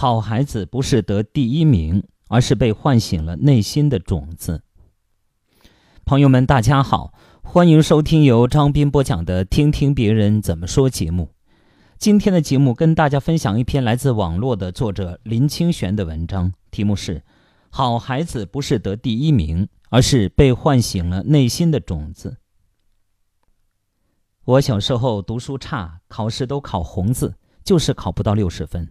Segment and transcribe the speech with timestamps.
[0.00, 4.62] 好孩子不是得第一名，而是被唤醒了内心的种子。
[6.04, 11.30] 朋友们，大家好，欢迎收听由张斌播讲的《听听别人怎么说》节目。
[11.98, 17.16] 今天的节目跟大家分享一篇来自网络的作者林清玄的文章，题目是
[17.68, 22.30] 《好孩子不是得第一名，而是被唤醒了内心的种子》。
[24.44, 28.88] 我小时候读书差，考试都考红字，就是考不到六十分。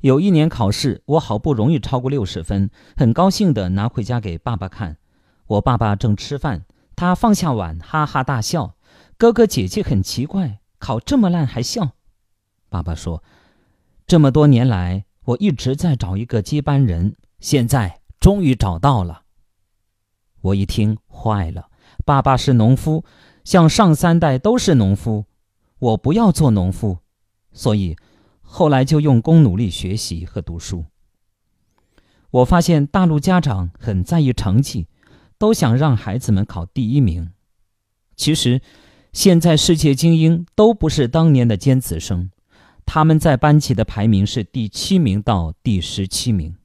[0.00, 4.98] 有一年考试，我好不容易超过六十分，很高兴地拿回家给爸爸看。
[5.46, 6.64] 我爸爸正吃饭，
[6.94, 8.76] 他放下碗，哈哈大笑。
[9.16, 11.92] 哥哥姐姐很奇怪，考这么烂还笑。
[12.68, 13.22] 爸爸说
[14.06, 19.22] ：“这么多年来，我一直在找一个接班人，现在终于找到了。”
[20.42, 21.68] 我一听坏了，
[22.04, 23.04] 爸爸是农夫。
[23.44, 25.24] 像上三代都是农夫，
[25.78, 26.98] 我不要做农夫，
[27.52, 27.96] 所以
[28.46, 30.86] 后来就用功努力学习和读书。
[32.30, 34.86] 我发现大陆家长很在意成绩，
[35.36, 37.32] 都想让孩子们考第一名。
[38.16, 38.62] 其实，
[39.12, 42.30] 现在世界精英都不是当年的尖子生，
[42.86, 46.56] 他们在班级的排名是第七名到第十七名。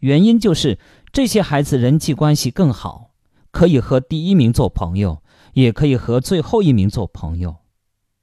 [0.00, 0.78] 原因就是
[1.12, 3.12] 这些孩子人际关系更好，
[3.50, 5.22] 可以和第一名做朋友。
[5.54, 7.56] 也可以和最后一名做朋友，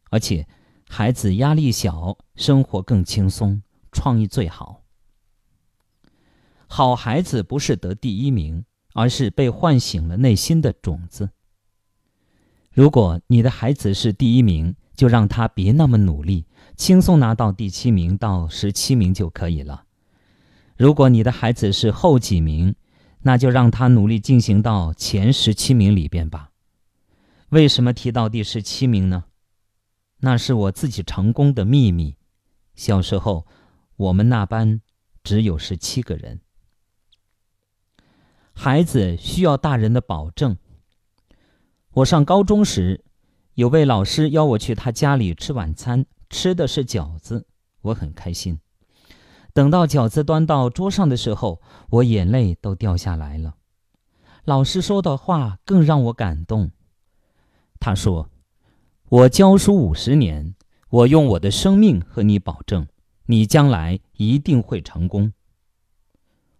[0.09, 0.47] 而且
[0.89, 4.83] 孩子压力小，生活更轻松，创意最好。
[6.67, 11.31] 好孩子不是得第一名，而是被唤醒了内心的种子。
[12.71, 19.85] 如果你的孩子是第一名，就让他别那么努力，轻松拿到第七名到十七名就可以了。
[20.77, 22.75] 如果你的孩子是后几名，
[23.21, 26.51] 那就让他努力进行到前十七名里边吧。
[27.49, 29.25] 为什么提到第十七名呢？
[30.25, 32.17] 那是我自己成功的秘密。
[32.73, 33.45] 小时候，
[33.95, 34.81] 我们那班
[35.23, 36.41] 只有十七个人。
[38.51, 40.57] 孩子需要大人的保证。
[41.91, 43.05] 我上高中时，
[43.53, 47.45] 有位老师邀我去他家里吃晚餐，吃的是饺子，
[47.81, 48.59] 我很开心。
[49.53, 53.57] 等到饺子端到桌上的时候，我眼泪都掉下来了。
[54.43, 56.71] 老师说的话更让我感动。
[57.79, 58.31] 他说
[59.15, 60.55] ：“我教书五十年，
[60.89, 62.85] 我用我的生命和你保证，
[63.27, 65.31] 你将来一定会成功。”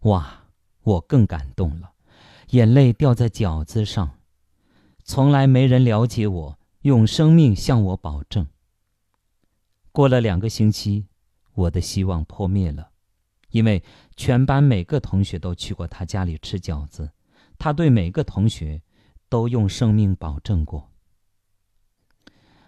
[0.04, 0.46] 哇，
[0.84, 1.92] 我更感动了，
[2.52, 4.20] 眼泪掉在饺子上。
[5.04, 8.48] 从来没人了解我，用生命向我保证。
[9.92, 11.08] 过了两个星期，
[11.56, 12.92] 我的希望破灭了，
[13.50, 13.84] 因为
[14.16, 17.12] 全班每个同学都去过他家里吃饺子，
[17.58, 18.82] 他对每个同学
[19.28, 20.90] 都用生命保证过。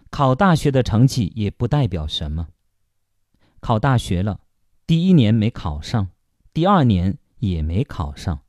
[0.10, 2.48] 考大学的成绩也不代表什么。
[3.60, 4.40] 考大学了，
[4.86, 6.10] 第一年没考上，
[6.54, 8.40] 第二年也没考上，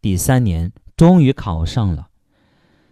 [0.00, 2.08] 第三年终于考上了。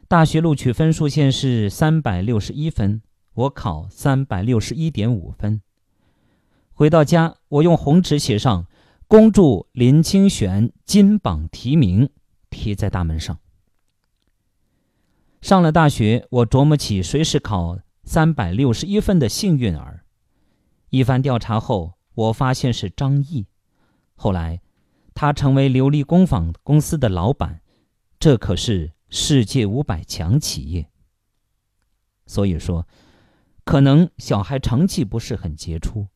[0.08, 3.02] 大学录取分数线是三百六十一分，
[3.34, 5.60] 我考三百六十一点五分。
[6.72, 8.66] 回到家，我用红纸写上
[9.08, 12.10] “恭祝林清玄金榜题名”，
[12.50, 13.38] 贴在大门上。
[15.40, 17.78] 上了大学，我琢磨起谁是考。
[18.08, 20.04] 三百六十一分的幸运儿，
[20.90, 23.48] 一番调查后，我发现是张毅。
[24.14, 24.60] 后来，
[25.12, 27.62] 他成为琉璃工坊公司的老板，
[28.20, 30.88] 这可是世界五百强企业。
[32.26, 32.86] 所以说，
[33.64, 36.06] 可能小孩成绩不是很杰出，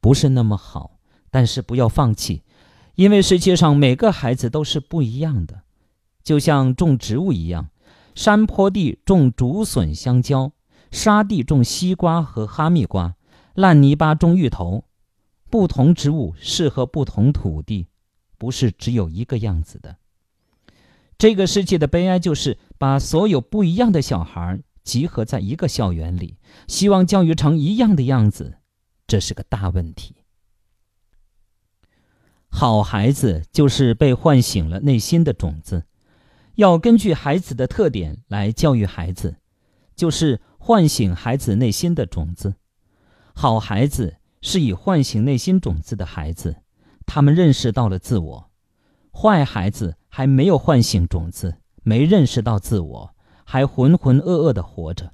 [0.00, 0.98] 不是那么好，
[1.30, 2.42] 但是不要放弃，
[2.96, 5.62] 因为世界上每个孩子都是不一样的，
[6.24, 7.70] 就像种植物一样，
[8.16, 10.52] 山坡地种竹笋、香蕉。
[10.96, 13.16] 沙地种西瓜和哈密瓜，
[13.52, 14.84] 烂泥巴种芋头，
[15.50, 17.88] 不同植物适合不同土地，
[18.38, 19.98] 不是只有一个样子的。
[21.18, 28.54] 这个世界的悲哀就是把所有不一样的小孩集合在一个校园里，希望教育成一样的样子，
[29.06, 30.16] 这是个大问题。
[32.48, 35.84] 好孩子就是被唤醒了内心的种子，
[36.54, 39.36] 要根据孩子的特点来教育孩子，
[39.94, 40.40] 就是。
[40.66, 42.56] 唤醒孩子内心的种子，
[43.36, 46.56] 好孩子是以唤醒内心种子的孩子，
[47.06, 48.50] 他们认识到了自我；
[49.12, 53.14] 坏孩子还没有唤醒种子，没认识到自我，
[53.44, 55.12] 还浑浑噩噩的活着。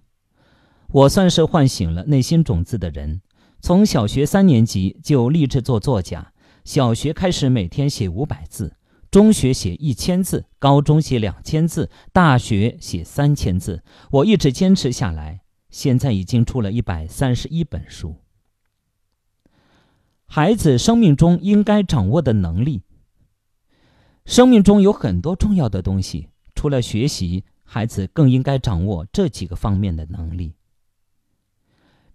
[0.88, 3.20] 我算是唤醒了内心种子的人，
[3.60, 6.32] 从小学三年级就立志做作家，
[6.64, 8.76] 小学开始每天写五百字。
[9.10, 15.41] 中学写一千字，高中写两千字，大学写三千字，我一直坚持下来，
[15.72, 18.14] 现在已经出了一百三十一本书。
[20.26, 22.82] 孩子生命中应该掌握的能力。
[24.24, 30.54] 生命中有很多重要的东西，除了学习，孩子更应该掌握这几个方面的能力：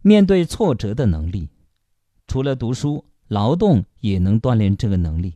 [0.02, 1.50] 面对挫折的能力，
[2.26, 5.34] 除了读书，劳动也能锻炼这个能力；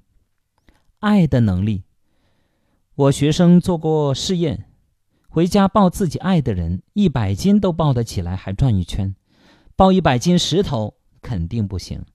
[1.00, 1.84] 爱的能力。
[2.96, 4.71] 我学生做过试验，
[5.32, 9.16] 回家抱自己爱的人，一百斤都抱得起来，还转一圈；
[9.76, 10.94] 抱一百斤石头
[11.24, 12.06] 肯定不行。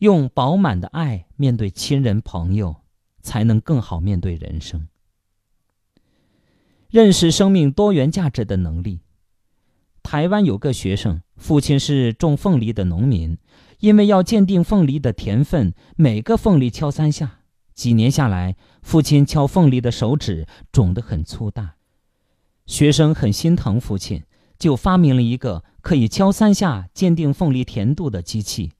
[0.00, 2.74] 用饱满的爱面对亲人朋友。
[3.20, 4.88] 才能更好面对人生，
[6.88, 9.00] 认识生命多元价值的能力。
[10.02, 13.36] 台湾有个学生，父亲是种凤梨的农民，
[13.80, 17.40] 因为要鉴定凤梨的甜分，每个凤梨敲三下。
[17.74, 21.74] 几年下来，父亲敲凤梨的手指肿得很粗大。
[22.68, 24.22] 学生很心疼父亲，
[24.58, 28.72] 就发明了一个可以敲三下鉴定凤梨甜度的机器，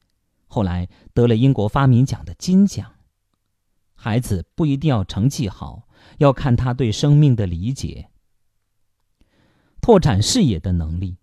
[0.46, 2.87] 后来得了英国发明奖的金奖。
[3.94, 5.88] 孩子不一定要成绩好，
[6.19, 8.11] 要看他对生命的理解。
[9.81, 11.17] 拓展视野的能力。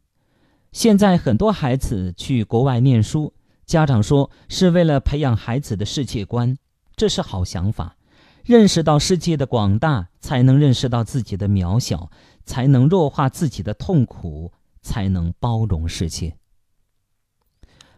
[0.72, 3.36] 现在很多孩子去国外念书，
[3.68, 6.58] 家长说是为了培养孩子的世界观，
[6.96, 7.96] 这是好想法。
[8.44, 12.12] 认识到世界的广大，才能认识到自己的渺小，
[12.46, 16.38] 才能弱化自己的痛苦，才能包容世界。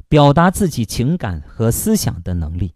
[0.09, 2.73] 表达自己情感和思想的能力。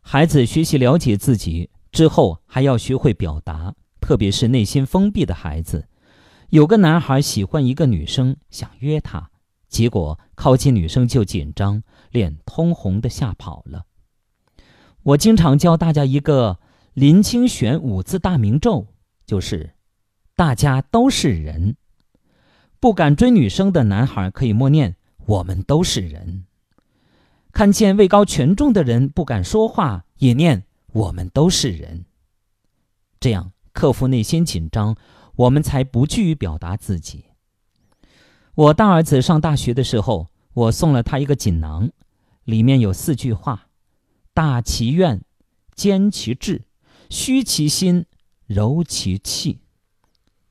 [0.00, 5.88] 孩子学习了解自己之后，还要学会表达，特别是内心封闭的孩子。
[6.50, 9.30] 有个男孩喜欢一个女生，想约她，
[9.68, 13.86] 结果靠近女生就紧张，脸通红的吓跑了。
[15.04, 16.58] 我经常教大家一个
[16.94, 18.88] 林清玄五字大明咒，
[19.26, 19.74] 就是
[20.36, 21.76] “大家都是人”。
[22.80, 26.44] 不敢追女生的男孩可以默念：“我们都是人。”
[27.52, 32.04] 看见位高权重的人不敢说话，也念我们都是人。
[33.20, 34.96] 这样克服内心紧张，
[35.36, 37.26] 我们才不惧于表达自己。
[38.54, 41.90] 我大儿子上大学的时候，我送了他一个锦囊，
[42.44, 43.68] 里面有四句话：
[44.34, 45.22] 大其愿，
[45.74, 46.62] 坚其志，
[47.08, 48.04] 虚其心，
[48.46, 49.60] 柔其气。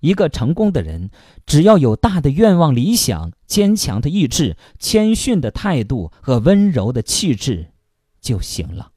[0.04, 1.10] 一个成功的人，
[1.46, 7.72] 只要有大的愿望、理想、坚强的意志、谦逊的态度和温柔的气质，
[8.20, 8.92] 就行了。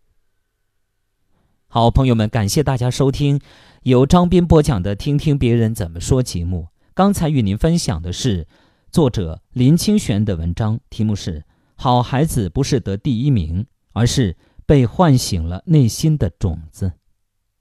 [1.68, 3.40] 好，朋友们，感谢大家收听
[3.84, 6.66] 由张斌播讲的《听听别人怎么说》节目。
[6.92, 8.48] 刚才与您分享的是
[8.90, 11.40] 作者林清玄的文章，题目是
[11.76, 14.36] 《好孩子不是得第一名，而是
[14.66, 16.86] 被唤醒了内心的种子》。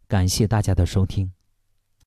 [0.08, 1.35] 感谢大家的收听。